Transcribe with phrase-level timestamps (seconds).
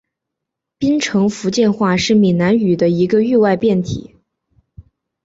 [0.79, 4.15] 槟城福建话是闽南语的一个域外变体。